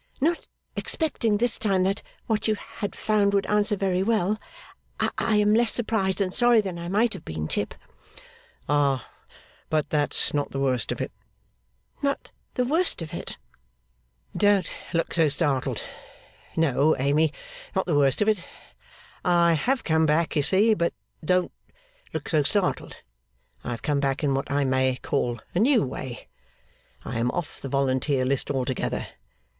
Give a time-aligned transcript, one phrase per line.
[0.19, 4.39] 'Not expecting this time that what you had found would answer very well,
[4.99, 7.75] I am less surprised and sorry than I might have been, Tip.'
[8.67, 9.07] 'Ah!
[9.69, 11.11] But that's not the worst of it.'
[12.01, 13.37] 'Not the worst of it?'
[14.35, 15.83] 'Don't look so startled.
[16.57, 17.31] No, Amy,
[17.75, 18.47] not the worst of it.
[19.23, 21.51] I have come back, you see; but don't
[22.11, 22.97] look so startled
[23.63, 26.27] I have come back in what I may call a new way.
[27.05, 29.05] I am off the volunteer list altogether.